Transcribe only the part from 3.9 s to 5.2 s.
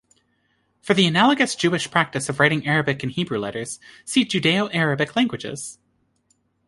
see Judeo-Arabic